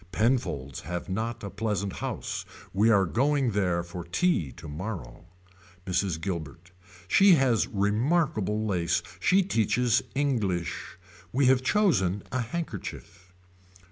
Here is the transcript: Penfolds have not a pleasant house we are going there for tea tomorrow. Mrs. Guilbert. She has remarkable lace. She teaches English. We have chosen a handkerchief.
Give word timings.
Penfolds 0.11 0.79
have 0.79 1.09
not 1.09 1.43
a 1.43 1.51
pleasant 1.51 1.93
house 1.97 2.43
we 2.73 2.89
are 2.89 3.05
going 3.05 3.51
there 3.51 3.83
for 3.83 4.03
tea 4.03 4.51
tomorrow. 4.51 5.27
Mrs. 5.85 6.19
Guilbert. 6.19 6.71
She 7.07 7.35
has 7.35 7.67
remarkable 7.67 8.65
lace. 8.65 9.03
She 9.19 9.43
teaches 9.43 10.01
English. 10.15 10.97
We 11.31 11.45
have 11.45 11.61
chosen 11.61 12.23
a 12.31 12.39
handkerchief. 12.41 13.31